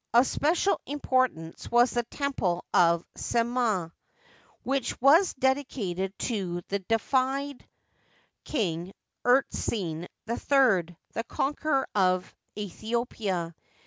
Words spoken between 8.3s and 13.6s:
King Usertesen III, the conqueror of Aethiopia.